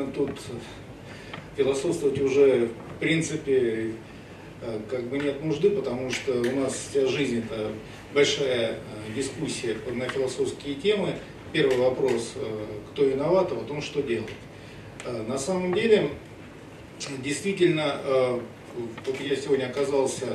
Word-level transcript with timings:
действительно 0.00 0.12
тут 0.12 0.40
философствовать 1.56 2.20
уже 2.20 2.68
в 2.96 3.00
принципе 3.00 3.92
э, 4.62 4.80
как 4.88 5.04
бы 5.04 5.18
нет 5.18 5.44
нужды, 5.44 5.70
потому 5.70 6.10
что 6.10 6.32
у 6.32 6.56
нас 6.56 6.88
вся 6.90 7.06
жизнь 7.06 7.44
это 7.44 7.72
большая 8.14 8.72
э, 8.72 8.76
дискуссия 9.14 9.76
на 9.92 10.08
философские 10.08 10.74
темы. 10.76 11.14
Первый 11.52 11.78
вопрос, 11.78 12.34
э, 12.36 12.66
кто 12.92 13.04
виноват, 13.04 13.50
а 13.52 13.56
потом 13.56 13.82
что 13.82 14.02
делать. 14.02 14.28
На 15.26 15.38
самом 15.38 15.72
деле, 15.72 16.10
действительно, 17.24 17.96
вот 19.06 19.18
я 19.18 19.34
сегодня 19.34 19.64
оказался 19.64 20.26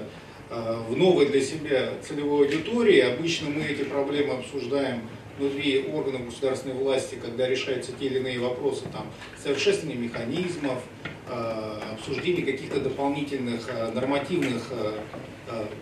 в 0.50 0.97
новой 0.97 1.27
для 1.27 1.39
себя 1.39 1.91
целевой 2.02 2.47
аудитории. 2.47 3.00
Обычно 3.02 3.52
мы 3.52 3.61
эти 3.61 3.83
проблемы 3.83 4.33
обсуждаем 4.33 5.02
внутри 5.38 5.89
органов 5.94 6.25
государственной 6.25 6.75
власти, 6.75 7.16
когда 7.21 7.48
решаются 7.48 7.92
те 7.92 8.06
или 8.06 8.20
иные 8.20 8.39
вопросы, 8.39 8.84
там, 8.92 9.07
совершенствования 9.42 9.98
механизмов, 10.00 10.82
э, 11.30 11.80
обсуждение 11.94 12.46
каких-то 12.46 12.80
дополнительных 12.80 13.68
э, 13.70 13.92
нормативных 13.92 14.64
э, 14.71 15.78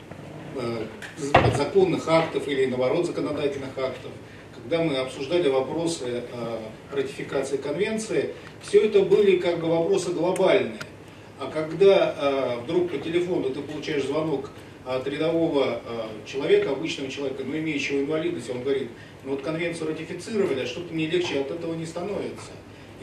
подзаконных 1.33 2.07
актов 2.07 2.47
или, 2.47 2.65
наоборот, 2.65 3.05
законодательных 3.05 3.77
актов, 3.77 4.11
когда 4.53 4.83
мы 4.83 4.97
обсуждали 4.97 5.49
вопросы 5.49 6.23
ратификации 6.91 7.57
конвенции, 7.57 8.35
все 8.61 8.85
это 8.85 9.01
были 9.01 9.37
как 9.37 9.59
бы 9.59 9.67
вопросы 9.67 10.11
глобальные. 10.11 10.77
А 11.39 11.49
когда 11.49 12.59
вдруг 12.63 12.91
по 12.91 12.99
телефону 12.99 13.49
ты 13.49 13.61
получаешь 13.61 14.03
звонок 14.03 14.51
от 14.85 15.07
рядового 15.07 15.81
человека, 16.27 16.69
обычного 16.69 17.09
человека, 17.09 17.43
но 17.43 17.57
имеющего 17.57 18.01
инвалидность, 18.01 18.51
он 18.51 18.61
говорит, 18.61 18.89
вот 19.25 19.41
конвенцию 19.41 19.89
ратифицировали, 19.89 20.61
а 20.61 20.65
что-то 20.65 20.93
мне 20.93 21.07
легче 21.07 21.39
от 21.39 21.51
этого 21.51 21.73
не 21.75 21.85
становится. 21.85 22.51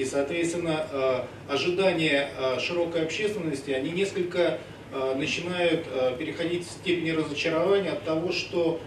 И, 0.01 0.05
соответственно, 0.05 0.87
э, 0.91 1.21
ожидания 1.49 2.31
э, 2.39 2.59
широкой 2.59 3.03
общественности, 3.03 3.71
они 3.71 3.91
несколько 3.91 4.59
э, 4.93 5.15
начинают 5.15 5.85
переходить 6.19 6.67
в 6.67 6.71
степени 6.71 7.11
разочарования 7.11 7.91
от 7.91 8.05
того, 8.05 8.33
что 8.33 8.81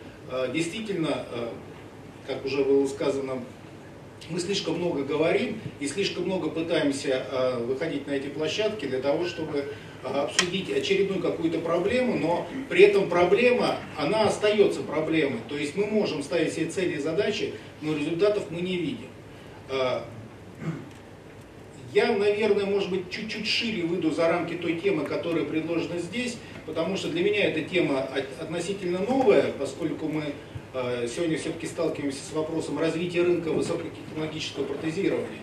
действительно, 0.52 1.26
как 2.26 2.44
уже 2.44 2.64
было 2.64 2.88
сказано, 2.88 3.44
мы 4.30 4.39
слишком 4.39 4.78
много 4.78 5.04
говорим 5.04 5.61
и 5.80 5.88
слишком 5.88 6.23
много 6.23 6.50
пытаемся 6.50 7.26
выходить 7.59 8.08
на 8.08 8.11
эти 8.11 8.28
площадки 8.28 8.86
для 8.86 9.00
того, 9.00 9.26
чтобы 9.26 9.73
обсудить 10.03 10.69
очередную 10.69 11.21
какую-то 11.21 11.59
проблему, 11.59 12.17
но 12.17 12.47
при 12.69 12.83
этом 12.83 13.09
проблема, 13.09 13.77
она 13.97 14.23
остается 14.23 14.81
проблемой. 14.81 15.39
То 15.47 15.57
есть 15.57 15.75
мы 15.75 15.85
можем 15.85 16.23
ставить 16.23 16.53
себе 16.53 16.67
цели 16.67 16.95
и 16.95 16.99
задачи, 16.99 17.53
но 17.81 17.95
результатов 17.95 18.45
мы 18.49 18.61
не 18.61 18.77
видим. 18.77 19.07
А, 19.69 20.05
я, 21.93 22.11
наверное, 22.11 22.65
может 22.65 22.89
быть, 22.89 23.09
чуть-чуть 23.09 23.47
шире 23.47 23.83
выйду 23.83 24.11
за 24.11 24.27
рамки 24.27 24.55
той 24.55 24.79
темы, 24.79 25.05
которая 25.05 25.45
предложена 25.45 25.99
здесь, 25.99 26.37
потому 26.65 26.97
что 26.97 27.09
для 27.09 27.23
меня 27.23 27.45
эта 27.45 27.61
тема 27.61 28.07
относительно 28.39 28.99
новая, 28.99 29.51
поскольку 29.59 30.07
мы 30.07 30.33
а, 30.73 31.07
сегодня 31.07 31.37
все-таки 31.37 31.67
сталкиваемся 31.67 32.23
с 32.23 32.33
вопросом 32.33 32.79
развития 32.79 33.21
рынка 33.21 33.51
высокотехнологического 33.51 34.65
протезирования. 34.65 35.39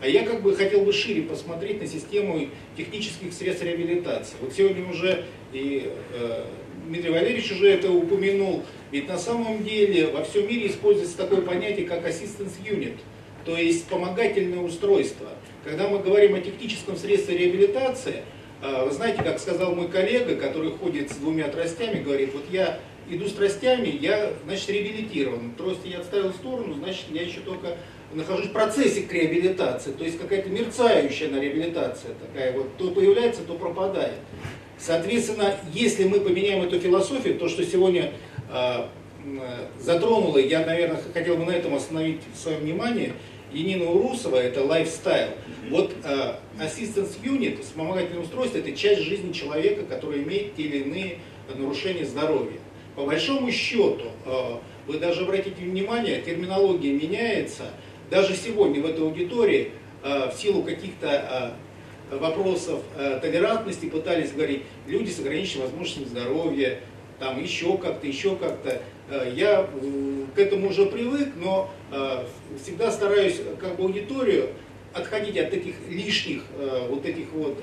А 0.00 0.08
я 0.08 0.24
как 0.24 0.42
бы 0.42 0.54
хотел 0.54 0.84
бы 0.84 0.92
шире 0.92 1.22
посмотреть 1.22 1.80
на 1.80 1.86
систему 1.86 2.48
технических 2.76 3.32
средств 3.32 3.64
реабилитации. 3.64 4.34
Вот 4.40 4.52
сегодня 4.52 4.88
уже 4.88 5.24
и 5.52 5.92
э, 6.14 6.44
Дмитрий 6.86 7.10
Валерьевич 7.10 7.52
уже 7.52 7.70
это 7.70 7.90
упомянул, 7.90 8.64
ведь 8.90 9.08
на 9.08 9.18
самом 9.18 9.62
деле 9.62 10.08
во 10.08 10.24
всем 10.24 10.48
мире 10.48 10.68
используется 10.68 11.16
такое 11.16 11.42
понятие, 11.42 11.86
как 11.86 12.06
assistance 12.06 12.54
unit, 12.64 12.96
то 13.44 13.56
есть 13.56 13.84
вспомогательное 13.84 14.60
устройство. 14.60 15.28
Когда 15.64 15.88
мы 15.88 16.00
говорим 16.00 16.34
о 16.34 16.40
техническом 16.40 16.96
средстве 16.96 17.38
реабилитации, 17.38 18.24
э, 18.62 18.84
вы 18.84 18.90
знаете, 18.90 19.22
как 19.22 19.38
сказал 19.38 19.74
мой 19.74 19.88
коллега, 19.88 20.36
который 20.36 20.72
ходит 20.72 21.10
с 21.10 21.16
двумя 21.16 21.48
тростями, 21.48 22.02
говорит, 22.02 22.32
вот 22.34 22.44
я 22.50 22.80
иду 23.08 23.26
с 23.28 23.32
тростями, 23.32 23.88
я, 24.00 24.32
значит, 24.44 24.70
реабилитирован. 24.70 25.52
Трости 25.52 25.88
я 25.88 26.00
отставил 26.00 26.30
в 26.30 26.36
сторону, 26.36 26.74
значит, 26.74 27.04
я 27.10 27.22
еще 27.22 27.40
только 27.40 27.76
нахожусь 28.14 28.46
в 28.46 28.52
процессе 28.52 29.02
к 29.02 29.12
реабилитации, 29.12 29.92
то 29.92 30.04
есть 30.04 30.18
какая-то 30.18 30.48
мерцающая 30.50 31.28
на 31.28 31.40
реабилитация 31.40 32.14
такая 32.14 32.52
вот, 32.52 32.76
то 32.76 32.90
появляется, 32.90 33.42
то 33.42 33.54
пропадает. 33.54 34.18
Соответственно, 34.78 35.54
если 35.72 36.04
мы 36.04 36.20
поменяем 36.20 36.62
эту 36.62 36.80
философию, 36.80 37.38
то, 37.38 37.48
что 37.48 37.64
сегодня 37.64 38.12
э, 38.50 38.86
затронуло, 39.78 40.38
я, 40.38 40.66
наверное, 40.66 41.00
хотел 41.14 41.36
бы 41.36 41.44
на 41.44 41.52
этом 41.52 41.74
остановить 41.74 42.20
свое 42.34 42.58
внимание, 42.58 43.12
Енина 43.52 43.90
Урусова, 43.90 44.36
это 44.36 44.64
лайфстайл. 44.64 45.30
Вот 45.70 45.94
э, 46.04 46.34
assistance 46.58 47.22
unit, 47.22 47.62
вспомогательное 47.62 48.22
устройство, 48.22 48.58
это 48.58 48.72
часть 48.72 49.02
жизни 49.02 49.32
человека, 49.32 49.84
который 49.84 50.22
имеет 50.22 50.56
те 50.56 50.62
или 50.62 50.78
иные 50.78 51.18
нарушения 51.54 52.04
здоровья. 52.04 52.58
По 52.96 53.04
большому 53.04 53.50
счету, 53.52 54.06
э, 54.26 54.56
вы 54.86 54.98
даже 54.98 55.22
обратите 55.22 55.62
внимание, 55.62 56.20
терминология 56.22 56.92
меняется, 56.92 57.64
даже 58.12 58.36
сегодня 58.36 58.82
в 58.82 58.86
этой 58.86 59.02
аудитории 59.02 59.70
э, 60.04 60.28
в 60.28 60.34
силу 60.38 60.62
каких-то 60.62 61.54
э, 62.10 62.16
вопросов 62.18 62.82
э, 62.94 63.18
толерантности 63.22 63.86
пытались 63.86 64.32
говорить 64.32 64.64
люди 64.86 65.08
с 65.08 65.18
ограниченными 65.18 65.68
возможностями 65.68 66.04
здоровья, 66.04 66.80
там 67.18 67.42
еще 67.42 67.78
как-то, 67.78 68.06
еще 68.06 68.36
как-то. 68.36 68.82
Я 69.34 69.68
к 70.34 70.38
этому 70.38 70.70
уже 70.70 70.86
привык, 70.86 71.28
но 71.36 71.70
всегда 72.60 72.90
стараюсь 72.90 73.40
как 73.60 73.76
бы 73.76 73.84
аудиторию 73.84 74.48
отходить 74.92 75.36
от 75.36 75.50
таких 75.50 75.74
лишних 75.88 76.42
вот 76.88 77.04
этих 77.04 77.26
вот 77.32 77.62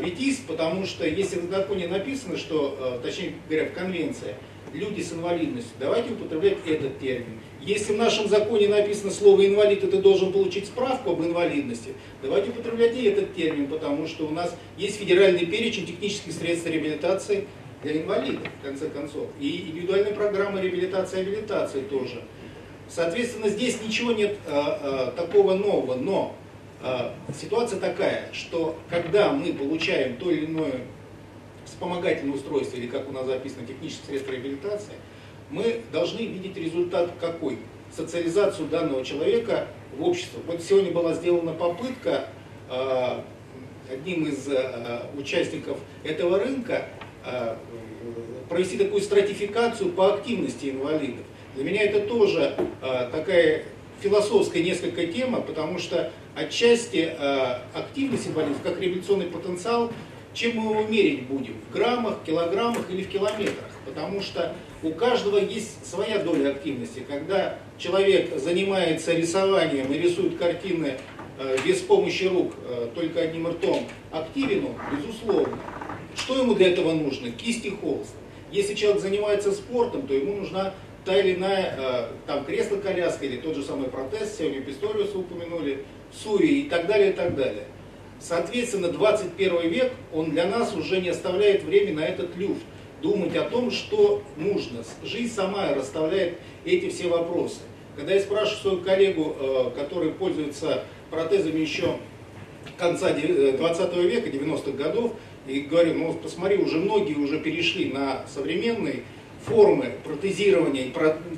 витиз, 0.00 0.38
потому 0.46 0.86
что 0.86 1.06
если 1.06 1.40
в 1.40 1.50
законе 1.50 1.88
написано, 1.88 2.38
что, 2.38 3.00
точнее 3.02 3.34
говоря, 3.48 3.66
в 3.66 3.72
конвенции, 3.72 4.36
люди 4.74 5.00
с 5.00 5.12
инвалидностью, 5.12 5.72
давайте 5.78 6.12
употреблять 6.12 6.58
этот 6.66 6.98
термин. 6.98 7.40
Если 7.60 7.94
в 7.94 7.96
нашем 7.96 8.28
законе 8.28 8.68
написано 8.68 9.10
слово 9.10 9.46
инвалид, 9.46 9.82
и 9.84 9.86
ты 9.86 9.98
должен 9.98 10.32
получить 10.32 10.66
справку 10.66 11.12
об 11.12 11.22
инвалидности, 11.22 11.94
давайте 12.22 12.50
употреблять 12.50 12.96
и 12.96 13.04
этот 13.04 13.34
термин, 13.34 13.68
потому 13.68 14.06
что 14.06 14.26
у 14.26 14.30
нас 14.30 14.54
есть 14.76 14.98
федеральный 14.98 15.46
перечень 15.46 15.86
технических 15.86 16.32
средств 16.32 16.66
реабилитации 16.66 17.46
для 17.82 18.02
инвалидов, 18.02 18.42
в 18.60 18.66
конце 18.66 18.90
концов. 18.90 19.28
И 19.40 19.68
индивидуальная 19.70 20.12
программа 20.12 20.60
реабилитации 20.60 21.18
и 21.18 21.22
абилитации 21.22 21.80
тоже. 21.80 22.22
Соответственно, 22.88 23.48
здесь 23.48 23.80
ничего 23.82 24.12
нет 24.12 24.36
а, 24.46 25.12
а, 25.16 25.20
такого 25.20 25.54
нового, 25.54 25.94
но 25.94 26.36
а, 26.82 27.14
ситуация 27.40 27.80
такая, 27.80 28.28
что 28.32 28.76
когда 28.90 29.32
мы 29.32 29.54
получаем 29.54 30.16
то 30.16 30.30
или 30.30 30.44
иное 30.44 30.82
вспомогательное 31.66 32.34
устройство, 32.34 32.76
или 32.76 32.86
как 32.86 33.08
у 33.08 33.12
нас 33.12 33.26
записано, 33.26 33.66
техническое 33.66 34.06
средство 34.06 34.32
реабилитации, 34.32 34.94
мы 35.50 35.82
должны 35.92 36.20
видеть 36.20 36.56
результат 36.56 37.10
какой? 37.20 37.58
Социализацию 37.94 38.68
данного 38.68 39.04
человека 39.04 39.68
в 39.96 40.02
общество. 40.02 40.40
Вот 40.46 40.62
сегодня 40.62 40.90
была 40.90 41.14
сделана 41.14 41.52
попытка 41.52 42.28
э, 42.68 43.20
одним 43.92 44.26
из 44.26 44.48
э, 44.48 45.02
участников 45.16 45.78
этого 46.02 46.38
рынка 46.38 46.86
э, 47.24 47.56
провести 48.48 48.78
такую 48.78 49.00
стратификацию 49.00 49.90
по 49.92 50.14
активности 50.14 50.70
инвалидов. 50.70 51.24
Для 51.54 51.64
меня 51.64 51.84
это 51.84 52.00
тоже 52.00 52.56
э, 52.82 53.08
такая 53.12 53.64
философская 54.00 54.62
несколько 54.62 55.06
тема, 55.06 55.40
потому 55.40 55.78
что 55.78 56.10
отчасти 56.34 57.14
э, 57.16 57.58
активность 57.74 58.26
инвалидов 58.26 58.58
как 58.62 58.80
реабилитационный 58.80 59.26
потенциал, 59.26 59.92
чем 60.34 60.56
мы 60.56 60.72
его 60.72 60.82
мерить 60.82 61.26
будем? 61.26 61.54
В 61.70 61.72
граммах, 61.72 62.18
килограммах 62.26 62.90
или 62.90 63.02
в 63.02 63.08
километрах? 63.08 63.70
Потому 63.86 64.20
что 64.20 64.54
у 64.82 64.90
каждого 64.90 65.38
есть 65.38 65.86
своя 65.86 66.18
доля 66.18 66.50
активности. 66.50 67.04
Когда 67.08 67.58
человек 67.78 68.36
занимается 68.38 69.12
рисованием 69.12 69.92
и 69.92 69.98
рисует 69.98 70.36
картины 70.36 70.98
э, 71.38 71.56
без 71.64 71.80
помощи 71.80 72.24
рук, 72.24 72.52
э, 72.64 72.88
только 72.94 73.20
одним 73.20 73.48
ртом, 73.48 73.86
активен 74.10 74.66
он, 74.66 74.74
безусловно. 74.98 75.58
Что 76.16 76.38
ему 76.38 76.54
для 76.54 76.70
этого 76.72 76.92
нужно? 76.92 77.30
Кисть 77.30 77.64
и 77.64 77.70
холст. 77.70 78.14
Если 78.50 78.74
человек 78.74 79.00
занимается 79.00 79.52
спортом, 79.52 80.06
то 80.06 80.14
ему 80.14 80.34
нужна 80.36 80.74
та 81.04 81.16
или 81.16 81.34
иная, 81.34 81.74
э, 81.78 82.08
там, 82.26 82.44
кресло-коляска 82.44 83.24
или 83.24 83.36
тот 83.36 83.56
же 83.56 83.62
самый 83.62 83.88
протез, 83.88 84.36
сегодня 84.36 84.62
Писториуса 84.62 85.18
упомянули, 85.18 85.84
Сури 86.12 86.60
и 86.60 86.68
так 86.68 86.86
далее, 86.86 87.10
и 87.10 87.12
так 87.12 87.34
далее. 87.34 87.64
Соответственно, 88.26 88.88
21 88.88 89.68
век, 89.68 89.92
он 90.10 90.30
для 90.30 90.46
нас 90.46 90.74
уже 90.74 90.98
не 91.02 91.10
оставляет 91.10 91.62
время 91.62 91.92
на 91.92 92.00
этот 92.06 92.34
люфт 92.36 92.62
думать 93.02 93.36
о 93.36 93.42
том, 93.42 93.70
что 93.70 94.22
нужно. 94.38 94.82
Жизнь 95.04 95.34
сама 95.34 95.74
расставляет 95.74 96.38
эти 96.64 96.88
все 96.88 97.08
вопросы. 97.08 97.58
Когда 97.96 98.14
я 98.14 98.20
спрашиваю 98.20 98.60
свою 98.60 98.78
коллегу, 98.78 99.36
э, 99.38 99.70
который 99.76 100.10
пользуется 100.10 100.84
протезами 101.10 101.60
еще 101.60 101.98
конца 102.78 103.10
20 103.10 103.90
э, 103.92 104.02
века, 104.08 104.30
90-х 104.30 104.72
годов, 104.72 105.12
и 105.46 105.60
говорю, 105.60 105.92
ну 105.92 106.14
посмотри, 106.14 106.56
уже 106.56 106.78
многие 106.78 107.16
уже 107.16 107.40
перешли 107.40 107.92
на 107.92 108.24
современные 108.26 109.02
формы 109.44 109.92
протезирования, 110.02 110.90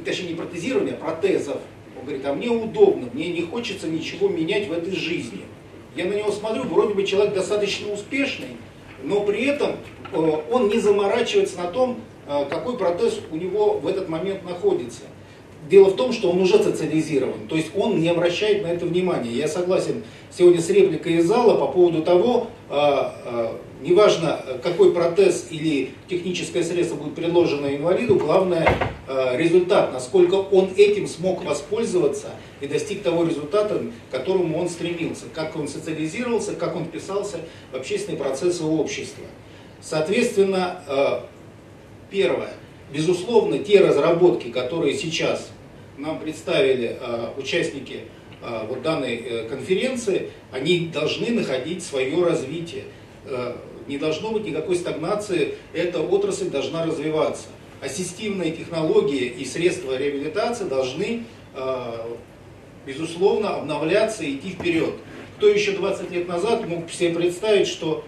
точнее 0.04 0.28
не 0.28 0.34
протезирования, 0.36 0.94
а 0.94 0.96
протезов. 0.98 1.62
Он 1.98 2.04
говорит, 2.04 2.24
а 2.24 2.32
мне 2.32 2.48
удобно, 2.48 3.08
мне 3.12 3.30
не 3.30 3.42
хочется 3.42 3.88
ничего 3.88 4.28
менять 4.28 4.68
в 4.68 4.72
этой 4.72 4.94
жизни. 4.94 5.42
Я 5.96 6.04
на 6.04 6.12
него 6.12 6.30
смотрю, 6.30 6.64
вроде 6.64 6.92
бы 6.92 7.04
человек 7.04 7.32
достаточно 7.32 7.90
успешный, 7.90 8.58
но 9.02 9.20
при 9.22 9.46
этом 9.46 9.76
э, 10.12 10.32
он 10.50 10.68
не 10.68 10.78
заморачивается 10.78 11.56
на 11.56 11.68
том, 11.68 12.00
э, 12.26 12.44
какой 12.50 12.76
протез 12.76 13.18
у 13.30 13.36
него 13.36 13.78
в 13.78 13.86
этот 13.86 14.10
момент 14.10 14.44
находится. 14.44 15.02
Дело 15.68 15.86
в 15.88 15.96
том, 15.96 16.12
что 16.12 16.30
он 16.30 16.40
уже 16.40 16.62
социализирован, 16.62 17.48
то 17.48 17.56
есть 17.56 17.72
он 17.74 18.00
не 18.00 18.08
обращает 18.08 18.62
на 18.62 18.68
это 18.68 18.86
внимания. 18.86 19.32
Я 19.32 19.48
согласен 19.48 20.04
сегодня 20.30 20.60
с 20.60 20.70
репликой 20.70 21.14
из 21.14 21.26
зала 21.26 21.58
по 21.58 21.66
поводу 21.72 22.02
того, 22.02 22.48
а, 22.70 23.16
а, 23.24 23.60
неважно 23.82 24.40
какой 24.62 24.92
протез 24.92 25.48
или 25.50 25.90
техническое 26.08 26.62
средство 26.62 26.94
будет 26.94 27.16
предложено 27.16 27.66
инвалиду, 27.66 28.14
главное 28.14 28.68
а, 29.08 29.36
результат, 29.36 29.92
насколько 29.92 30.36
он 30.36 30.70
этим 30.76 31.08
смог 31.08 31.44
воспользоваться 31.44 32.28
и 32.60 32.68
достиг 32.68 33.02
того 33.02 33.24
результата, 33.24 33.82
к 34.08 34.12
которому 34.12 34.60
он 34.60 34.68
стремился, 34.68 35.24
как 35.34 35.56
он 35.56 35.66
социализировался, 35.66 36.54
как 36.54 36.76
он 36.76 36.84
вписался 36.84 37.38
в 37.72 37.76
общественные 37.76 38.18
процессы 38.18 38.62
общества. 38.62 39.24
Соответственно, 39.80 40.80
первое, 42.10 42.54
безусловно, 42.92 43.58
те 43.58 43.80
разработки, 43.80 44.48
которые 44.50 44.94
сейчас 44.94 45.50
нам 45.98 46.18
представили 46.18 46.98
э, 47.00 47.28
участники 47.36 48.04
э, 48.42 48.66
вот 48.68 48.82
данной 48.82 49.16
э, 49.16 49.48
конференции, 49.48 50.30
они 50.52 50.90
должны 50.92 51.30
находить 51.30 51.82
свое 51.82 52.24
развитие. 52.24 52.84
Э, 53.24 53.56
не 53.86 53.98
должно 53.98 54.32
быть 54.32 54.44
никакой 54.44 54.76
стагнации, 54.76 55.54
эта 55.72 56.00
отрасль 56.00 56.50
должна 56.50 56.84
развиваться. 56.84 57.46
Ассистивные 57.80 58.52
технологии 58.52 59.26
и 59.26 59.44
средства 59.44 59.96
реабилитации 59.96 60.64
должны, 60.64 61.24
э, 61.54 61.92
безусловно, 62.84 63.56
обновляться 63.56 64.24
и 64.24 64.36
идти 64.36 64.50
вперед. 64.50 64.94
Кто 65.36 65.48
еще 65.48 65.72
20 65.72 66.10
лет 66.10 66.28
назад 66.28 66.66
мог 66.66 66.90
себе 66.90 67.14
представить, 67.14 67.68
что 67.68 68.04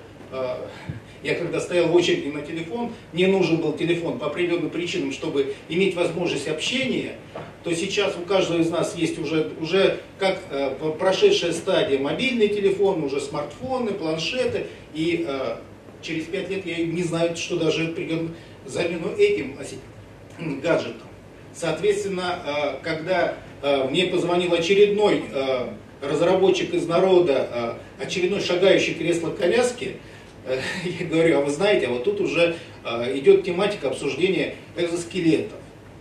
я 1.22 1.34
когда 1.34 1.60
стоял 1.60 1.88
в 1.88 1.94
очереди 1.94 2.28
на 2.28 2.42
телефон, 2.42 2.92
мне 3.12 3.26
нужен 3.26 3.58
был 3.58 3.72
телефон 3.72 4.18
по 4.18 4.26
определенным 4.26 4.70
причинам, 4.70 5.12
чтобы 5.12 5.54
иметь 5.68 5.94
возможность 5.94 6.48
общения, 6.48 7.16
то 7.64 7.74
сейчас 7.74 8.14
у 8.16 8.26
каждого 8.26 8.60
из 8.60 8.70
нас 8.70 8.96
есть 8.96 9.18
уже, 9.18 9.52
уже 9.60 10.00
как 10.18 10.40
э, 10.50 10.74
прошедшая 10.98 11.52
стадия 11.52 11.98
мобильный 11.98 12.48
телефон, 12.48 13.02
уже 13.02 13.20
смартфоны, 13.20 13.92
планшеты, 13.92 14.66
и 14.94 15.24
э, 15.26 15.56
через 16.02 16.24
пять 16.24 16.50
лет 16.50 16.64
я 16.66 16.78
не 16.84 17.02
знаю, 17.02 17.36
что 17.36 17.56
даже 17.56 17.88
придет 17.88 18.30
замену 18.66 19.14
этим 19.16 19.56
гаджетом. 20.62 21.08
Соответственно, 21.54 22.38
э, 22.46 22.84
когда 22.84 23.34
э, 23.62 23.88
мне 23.90 24.06
позвонил 24.06 24.54
очередной 24.54 25.24
э, 25.32 25.68
разработчик 26.00 26.72
из 26.74 26.86
народа, 26.86 27.78
э, 27.98 28.04
очередной 28.04 28.40
шагающий 28.40 28.94
кресло-коляски, 28.94 29.96
я 31.00 31.06
говорю, 31.06 31.38
а 31.38 31.40
вы 31.42 31.50
знаете, 31.50 31.86
а 31.86 31.90
вот 31.90 32.04
тут 32.04 32.20
уже 32.20 32.56
а, 32.84 33.04
идет 33.16 33.44
тематика 33.44 33.88
обсуждения 33.88 34.54
экзоскелетов. 34.76 35.58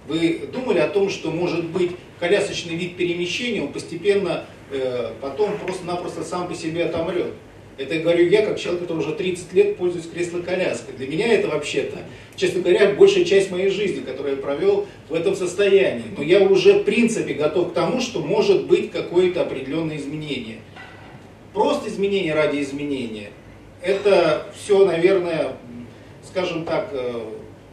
Вы 0.07 0.47
думали 0.51 0.79
о 0.79 0.87
том, 0.87 1.09
что 1.09 1.31
может 1.31 1.65
быть 1.65 1.91
колясочный 2.19 2.75
вид 2.75 2.95
перемещения, 2.95 3.61
он 3.61 3.73
постепенно 3.73 4.45
э, 4.71 5.11
потом 5.21 5.57
просто-напросто 5.57 6.23
сам 6.23 6.47
по 6.47 6.55
себе 6.55 6.85
отомрет. 6.85 7.33
Это 7.77 7.99
говорю 7.99 8.27
я, 8.27 8.43
как 8.43 8.57
человек, 8.57 8.83
который 8.83 8.99
уже 8.99 9.13
30 9.13 9.53
лет 9.53 9.77
пользуюсь 9.77 10.07
кресло-коляской. 10.07 10.95
Для 10.95 11.07
меня 11.07 11.31
это 11.31 11.49
вообще-то, 11.49 11.97
честно 12.35 12.61
говоря, 12.61 12.93
большая 12.93 13.23
часть 13.23 13.51
моей 13.51 13.69
жизни, 13.69 13.99
которую 13.99 14.37
я 14.37 14.41
провел 14.41 14.87
в 15.09 15.13
этом 15.13 15.35
состоянии. 15.35 16.05
Но 16.17 16.23
я 16.23 16.39
уже 16.41 16.79
в 16.79 16.83
принципе 16.85 17.33
готов 17.33 17.71
к 17.71 17.73
тому, 17.73 18.01
что 18.01 18.19
может 18.19 18.65
быть 18.65 18.91
какое-то 18.91 19.41
определенное 19.41 19.97
изменение. 19.97 20.57
Просто 21.53 21.89
изменение 21.89 22.33
ради 22.33 22.61
изменения 22.61 23.29
это 23.81 24.47
все, 24.55 24.85
наверное, 24.85 25.57
скажем 26.25 26.65
так, 26.65 26.89
э, 26.91 27.21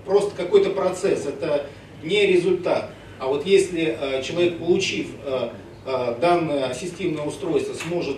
просто 0.05 0.35
какой-то 0.37 0.71
процесс, 0.71 1.27
это 1.27 1.67
не 2.03 2.27
результат. 2.27 2.91
А 3.19 3.27
вот 3.27 3.47
если 3.47 3.97
э, 3.99 4.23
человек, 4.23 4.59
получив 4.59 5.09
э, 5.25 5.51
данное 6.21 6.67
ассистивное 6.67 7.25
устройство, 7.25 7.75
сможет 7.75 8.17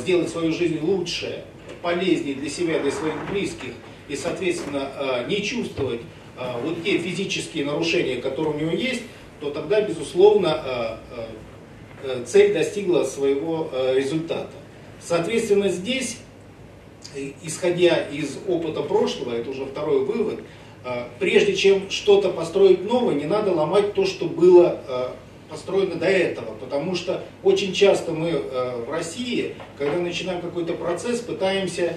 сделать 0.00 0.28
свою 0.28 0.52
жизнь 0.52 0.80
лучше, 0.82 1.44
полезнее 1.80 2.34
для 2.34 2.50
себя, 2.50 2.80
для 2.80 2.90
своих 2.90 3.14
близких, 3.30 3.70
и, 4.08 4.16
соответственно, 4.16 4.90
не 5.28 5.42
чувствовать 5.42 6.00
вот 6.62 6.82
те 6.82 6.98
физические 6.98 7.64
нарушения, 7.64 8.16
которые 8.16 8.54
у 8.56 8.58
него 8.58 8.72
есть, 8.72 9.02
то 9.40 9.50
тогда, 9.50 9.80
безусловно, 9.80 10.98
цель 12.26 12.52
достигла 12.52 13.04
своего 13.04 13.70
результата. 13.94 14.50
Соответственно, 15.00 15.68
здесь 15.68 16.18
исходя 17.42 17.96
из 17.96 18.38
опыта 18.46 18.82
прошлого, 18.82 19.34
это 19.34 19.50
уже 19.50 19.66
второй 19.66 20.04
вывод, 20.04 20.40
а, 20.82 21.08
прежде 21.18 21.54
чем 21.54 21.90
что-то 21.90 22.30
построить 22.30 22.84
новое, 22.84 23.14
не 23.14 23.26
надо 23.26 23.52
ломать 23.52 23.92
то, 23.92 24.06
что 24.06 24.24
было 24.24 24.80
а, 24.88 25.16
построено 25.50 25.96
до 25.96 26.06
этого, 26.06 26.54
потому 26.54 26.94
что 26.94 27.22
очень 27.42 27.74
часто 27.74 28.12
мы 28.12 28.30
а, 28.32 28.84
в 28.84 28.90
России, 28.90 29.56
когда 29.76 29.98
начинаем 29.98 30.40
какой-то 30.40 30.74
процесс, 30.74 31.20
пытаемся 31.20 31.96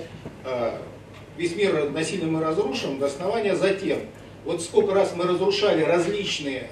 весь 1.38 1.56
мир 1.56 1.90
насильно 1.90 2.30
мы 2.30 2.44
разрушим 2.44 3.00
до 3.00 3.06
основания 3.06 3.56
затем. 3.56 4.00
Вот 4.44 4.62
сколько 4.62 4.94
раз 4.94 5.14
мы 5.16 5.24
разрушали 5.24 5.82
различные 5.82 6.70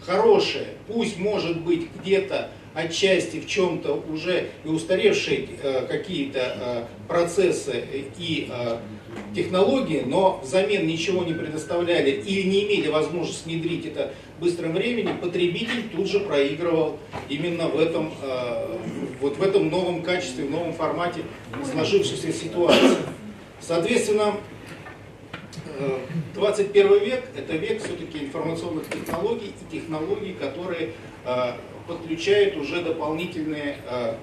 хорошие, 0.00 0.66
пусть 0.88 1.16
может 1.16 1.60
быть 1.60 1.88
где-то 2.00 2.50
отчасти 2.74 3.38
в 3.38 3.46
чем-то 3.46 4.04
уже 4.10 4.50
и 4.64 4.68
устаревшие 4.68 5.48
э, 5.62 5.86
какие-то 5.86 6.40
э, 6.40 6.84
процессы 7.06 7.84
и 8.18 8.48
э, 8.50 8.78
технологии, 9.34 10.02
но 10.04 10.40
взамен 10.42 10.86
ничего 10.86 11.22
не 11.22 11.32
предоставляли 11.32 12.10
или 12.10 12.48
не 12.48 12.64
имели 12.64 12.88
возможность 12.88 13.46
внедрить 13.46 13.86
это 13.86 14.12
в 14.38 14.42
быстром 14.42 14.72
времени, 14.72 15.10
потребитель 15.20 15.88
тут 15.94 16.08
же 16.08 16.18
проигрывал 16.18 16.98
именно 17.28 17.68
в 17.68 17.78
этом, 17.78 18.12
вот 19.20 19.36
в 19.36 19.42
этом 19.42 19.68
новом 19.68 20.02
качестве, 20.02 20.46
в 20.46 20.50
новом 20.50 20.72
формате 20.72 21.20
сложившейся 21.72 22.32
ситуации. 22.32 22.96
Соответственно, 23.60 24.34
21 26.34 26.98
век– 26.98 27.24
это 27.36 27.56
век 27.56 27.80
все-таки 27.84 28.24
информационных 28.24 28.88
технологий 28.88 29.52
и 29.70 29.72
технологий, 29.72 30.32
которые 30.32 30.90
подключает 31.86 32.56
уже 32.56 32.82
дополнительные 32.82 33.76
э, 33.88 34.14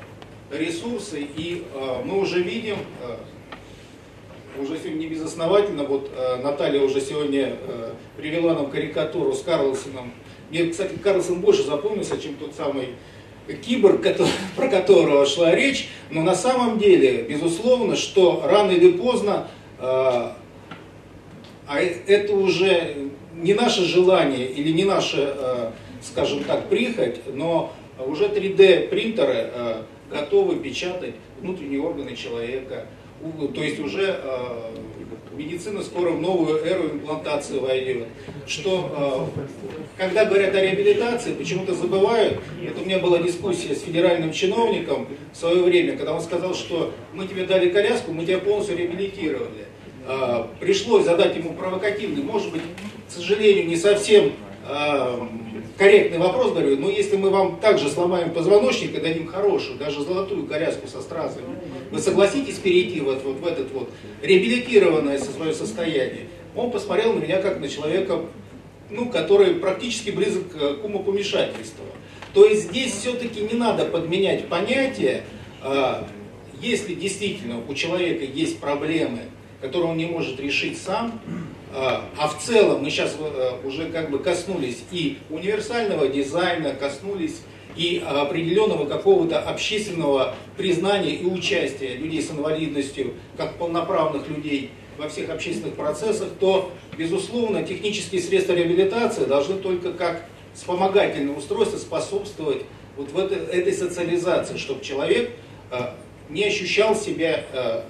ресурсы, 0.52 1.22
и 1.22 1.64
э, 1.74 2.02
мы 2.04 2.20
уже 2.20 2.42
видим, 2.42 2.78
э, 3.02 4.62
уже 4.62 4.78
сегодня 4.78 5.00
не 5.00 5.08
безосновательно, 5.08 5.84
вот 5.86 6.12
Наталья 6.44 6.82
уже 6.82 7.00
сегодня 7.00 7.56
привела 8.18 8.54
нам 8.54 8.70
карикатуру 8.70 9.34
с 9.34 9.44
Карлсоном. 9.44 10.12
Мне, 10.50 10.68
кстати, 10.68 10.94
Карлсон 11.02 11.40
больше 11.40 11.64
запомнился, 11.64 12.20
чем 12.20 12.36
тот 12.36 12.54
самый 12.54 12.90
киборг, 13.66 14.06
про 14.58 14.68
которого 14.68 15.26
шла 15.26 15.56
речь, 15.56 15.88
но 16.10 16.22
на 16.22 16.36
самом 16.36 16.80
деле, 16.80 17.24
безусловно, 17.24 17.96
что 17.96 18.44
рано 18.46 18.72
или 18.72 18.92
поздно, 18.92 19.48
а 19.80 20.36
это 21.70 22.34
уже 22.34 23.10
не 23.34 23.54
наше 23.54 23.86
желание 23.86 24.48
или 24.48 24.74
не 24.74 24.84
наше 24.84 25.72
скажем 26.02 26.44
так, 26.44 26.68
прихоть, 26.70 27.22
но 27.34 27.74
уже 28.06 28.26
3D 28.26 28.90
принтеры 28.90 29.52
э, 29.54 29.84
готовы 30.10 30.58
печатать 30.58 31.16
внутренние 31.40 31.82
органы 31.82 32.16
человека. 32.16 32.88
То 33.54 33.62
есть 33.62 33.80
уже 33.80 34.20
э, 34.24 34.76
медицина 35.36 35.84
скоро 35.84 36.10
в 36.12 36.22
новую 36.22 36.66
эру 36.66 36.90
имплантации 36.90 37.60
войдет. 37.60 38.08
Что, 38.48 39.30
э, 39.36 39.42
когда 39.98 40.26
говорят 40.26 40.56
о 40.56 40.62
реабилитации, 40.62 41.34
почему-то 41.34 41.76
забывают, 41.76 42.40
это 42.66 42.82
у 42.82 42.86
меня 42.86 43.00
была 43.00 43.20
дискуссия 43.20 43.76
с 43.76 43.82
федеральным 43.82 44.32
чиновником 44.32 45.08
в 45.34 45.38
свое 45.38 45.62
время, 45.62 45.96
когда 45.96 46.14
он 46.14 46.22
сказал, 46.22 46.56
что 46.56 46.94
мы 47.14 47.28
тебе 47.28 47.46
дали 47.46 47.70
коляску, 47.70 48.12
мы 48.12 48.26
тебя 48.26 48.40
полностью 48.40 48.78
реабилитировали. 48.78 49.68
Пришлось 50.60 51.06
задать 51.06 51.38
ему 51.38 51.54
провокативный, 51.54 52.24
может 52.24 52.52
быть, 52.52 52.64
к 53.08 53.12
сожалению, 53.12 53.68
не 53.68 53.76
совсем 53.76 54.34
корректный 55.78 56.20
вопрос, 56.20 56.52
говорю, 56.52 56.78
но 56.78 56.90
если 56.90 57.18
мы 57.18 57.30
вам 57.30 57.60
также 57.60 57.90
сломаем 57.90 58.32
позвоночник 58.32 58.96
и 58.96 59.02
дадим 59.02 59.28
хорошую, 59.28 59.78
даже 59.78 60.02
золотую 60.04 60.46
коляску 60.46 60.88
со 60.88 61.02
стразами, 61.02 61.56
вы 61.92 62.00
согласитесь 62.00 62.56
перейти 62.56 63.02
вот, 63.02 63.24
вот 63.24 63.40
в 63.40 63.48
этот 63.48 63.72
вот 63.72 63.90
реабилитированное 64.22 65.18
со 65.18 65.32
свое 65.32 65.54
состояние? 65.54 66.28
Он 66.56 66.72
посмотрел 66.72 67.14
на 67.14 67.20
меня 67.20 67.42
как 67.42 67.60
на 67.60 67.68
человека, 67.68 68.22
ну, 68.90 69.10
который 69.10 69.56
практически 69.56 70.12
близок 70.12 70.52
к 70.52 70.84
умопомешательству. 70.84 71.86
То 72.34 72.46
есть 72.46 72.70
здесь 72.70 72.94
все-таки 72.94 73.42
не 73.42 73.58
надо 73.58 73.86
подменять 73.86 74.48
понятие, 74.48 75.24
а, 75.62 76.08
если 76.62 76.94
действительно 76.94 77.62
у 77.68 77.74
человека 77.74 78.24
есть 78.24 78.60
проблемы, 78.60 79.22
которые 79.62 79.92
он 79.92 79.98
не 79.98 80.06
может 80.06 80.40
решить 80.40 80.78
сам, 80.78 81.20
а, 81.74 82.06
а 82.18 82.28
в 82.28 82.38
целом 82.40 82.84
мы 82.84 82.90
сейчас 82.90 83.16
э, 83.20 83.52
уже 83.64 83.90
как 83.90 84.10
бы 84.10 84.20
коснулись 84.20 84.84
и 84.92 85.20
универсального 85.30 86.08
дизайна, 86.08 86.74
коснулись 86.74 87.42
и 87.76 88.04
определенного 88.06 88.86
какого-то 88.86 89.40
общественного 89.40 90.36
признания 90.58 91.16
и 91.16 91.26
участия 91.26 91.96
людей 91.96 92.22
с 92.22 92.30
инвалидностью, 92.32 93.14
как 93.38 93.56
полноправных 93.56 94.28
людей 94.28 94.72
во 94.98 95.08
всех 95.08 95.30
общественных 95.30 95.76
процессах, 95.76 96.30
то, 96.40 96.72
безусловно, 96.98 97.64
технические 97.64 98.22
средства 98.22 98.54
реабилитации 98.54 99.24
должны 99.24 99.56
только 99.56 99.94
как 99.94 100.26
вспомогательное 100.54 101.36
устройство 101.36 101.78
способствовать 101.78 102.64
вот 102.98 103.12
в 103.12 103.18
этой, 103.18 103.38
этой 103.38 103.74
социализации, 103.74 104.58
чтобы 104.58 104.84
человек 104.84 105.32
э, 105.72 105.78
не 106.30 106.44
ощущал 106.44 106.96
себя, 106.96 107.46
э, 107.54 107.82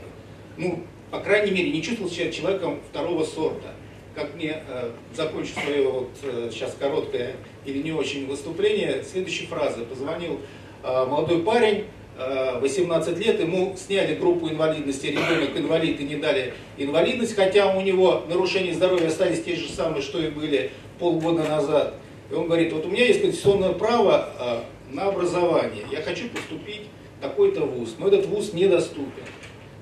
ну, 0.57 0.83
по 1.11 1.19
крайней 1.19 1.51
мере, 1.51 1.71
не 1.71 1.83
чувствовал 1.83 2.09
себя 2.09 2.31
человеком 2.31 2.79
второго 2.89 3.25
сорта. 3.25 3.73
Как 4.15 4.33
мне 4.35 4.63
э, 4.67 4.91
закончу 5.13 5.53
свое 5.53 5.87
вот 5.87 6.09
э, 6.23 6.49
сейчас 6.51 6.75
короткое 6.79 7.35
или 7.65 7.81
не 7.81 7.91
очень 7.91 8.27
выступление, 8.27 9.03
следующей 9.03 9.45
фразы. 9.45 9.83
Позвонил 9.83 10.39
э, 10.83 11.05
молодой 11.05 11.43
парень, 11.43 11.85
18 12.17 13.17
э, 13.17 13.23
лет, 13.23 13.39
ему 13.39 13.75
сняли 13.77 14.15
группу 14.15 14.49
инвалидности, 14.49 15.07
ребенок 15.07 15.57
инвалид 15.57 15.99
и 15.99 16.03
не 16.03 16.15
дали 16.15 16.53
инвалидность, 16.77 17.35
хотя 17.35 17.75
у 17.75 17.81
него 17.81 18.23
нарушения 18.27 18.73
здоровья 18.73 19.07
остались 19.07 19.43
те 19.43 19.55
же 19.55 19.69
самые, 19.69 20.01
что 20.01 20.19
и 20.19 20.29
были 20.29 20.71
полгода 20.99 21.43
назад. 21.43 21.95
И 22.29 22.33
он 22.33 22.47
говорит, 22.47 22.73
вот 22.73 22.85
у 22.85 22.89
меня 22.89 23.05
есть 23.05 23.21
конституционное 23.21 23.73
право 23.73 24.29
э, 24.39 24.93
на 24.93 25.05
образование, 25.05 25.83
я 25.91 26.01
хочу 26.01 26.29
поступить 26.29 26.83
в 27.17 27.21
такой-то 27.21 27.61
вуз, 27.61 27.95
но 27.97 28.07
этот 28.07 28.25
вуз 28.27 28.53
недоступен. 28.53 29.23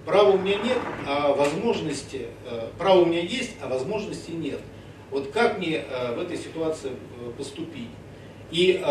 Права 0.10 0.32
у 0.32 0.40
меня 0.40 0.56
нет, 0.56 0.80
а 1.06 1.36
возможности, 1.36 2.30
э, 2.50 2.70
право 2.80 3.02
у 3.02 3.06
меня 3.06 3.20
есть, 3.20 3.52
а 3.62 3.68
возможностей 3.68 4.32
нет. 4.32 4.60
Вот 5.12 5.30
как 5.30 5.60
мне 5.60 5.84
в 6.16 6.20
этой 6.20 6.36
ситуации 6.36 6.90
поступить? 7.38 7.90
И, 8.50 8.84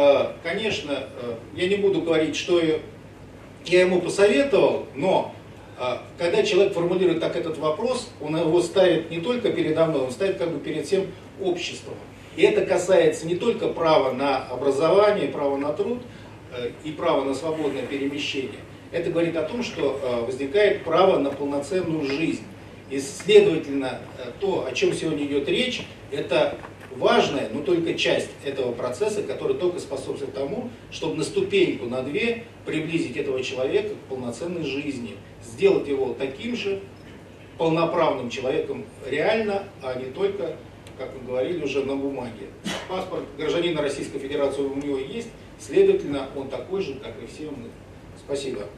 конечно, 0.44 1.08
я 1.54 1.68
не 1.68 1.76
буду 1.76 2.02
говорить, 2.02 2.34
что 2.34 2.60
я 2.60 3.80
ему 3.80 4.00
посоветовал, 4.00 4.86
но 4.94 5.32
когда 6.18 6.42
человек 6.42 6.72
формулирует 6.72 7.20
так 7.20 7.36
этот 7.36 7.58
вопрос, 7.58 8.10
он 8.20 8.36
его 8.36 8.60
ставит 8.60 9.10
не 9.10 9.20
только 9.20 9.50
передо 9.50 9.86
мной, 9.86 10.02
он 10.02 10.10
ставит 10.10 10.38
как 10.38 10.50
бы 10.52 10.58
перед 10.58 10.86
всем 10.86 11.06
обществом. 11.40 11.94
И 12.36 12.42
это 12.42 12.66
касается 12.66 13.26
не 13.26 13.36
только 13.36 13.68
права 13.68 14.12
на 14.12 14.38
образование, 14.38 15.28
права 15.28 15.56
на 15.56 15.72
труд 15.72 16.00
э, 16.52 16.70
и 16.84 16.90
права 16.90 17.22
на 17.24 17.34
свободное 17.34 17.86
перемещение. 17.86 18.60
Это 18.90 19.10
говорит 19.10 19.36
о 19.36 19.42
том, 19.42 19.62
что 19.62 20.00
э, 20.02 20.24
возникает 20.24 20.82
право 20.84 21.18
на 21.18 21.30
полноценную 21.30 22.04
жизнь. 22.04 22.44
И, 22.90 22.98
следовательно, 22.98 24.00
э, 24.18 24.30
то, 24.40 24.66
о 24.66 24.72
чем 24.72 24.94
сегодня 24.94 25.24
идет 25.24 25.48
речь, 25.48 25.82
это 26.10 26.58
важная, 26.96 27.50
но 27.52 27.60
только 27.60 27.94
часть 27.94 28.30
этого 28.44 28.72
процесса, 28.72 29.22
который 29.22 29.56
только 29.56 29.78
способствует 29.78 30.32
тому, 30.32 30.70
чтобы 30.90 31.16
на 31.16 31.24
ступеньку, 31.24 31.86
на 31.86 32.02
две 32.02 32.44
приблизить 32.64 33.16
этого 33.16 33.42
человека 33.42 33.90
к 33.90 34.08
полноценной 34.08 34.64
жизни, 34.64 35.16
сделать 35.44 35.86
его 35.86 36.14
таким 36.18 36.56
же 36.56 36.80
полноправным 37.58 38.30
человеком 38.30 38.86
реально, 39.06 39.64
а 39.82 39.94
не 39.94 40.06
только, 40.06 40.56
как 40.96 41.10
мы 41.14 41.26
говорили, 41.26 41.62
уже 41.62 41.84
на 41.84 41.94
бумаге. 41.94 42.46
Паспорт 42.88 43.24
гражданина 43.36 43.82
Российской 43.82 44.18
Федерации 44.18 44.62
у 44.62 44.74
него 44.74 44.98
есть, 44.98 45.28
следовательно, 45.58 46.28
он 46.36 46.48
такой 46.48 46.80
же, 46.80 46.94
как 46.94 47.14
и 47.22 47.26
все 47.26 47.50
мы. 47.50 47.68
Спасибо. 48.28 48.68